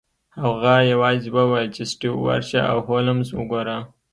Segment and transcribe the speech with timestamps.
[0.41, 3.77] هغه یوازې وویل چې سټیو ورشه او هولمز وګوره